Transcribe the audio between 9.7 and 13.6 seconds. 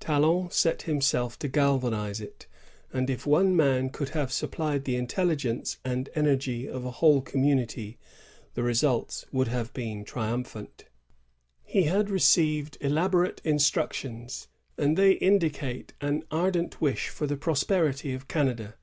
been triumphant. He had received elaborate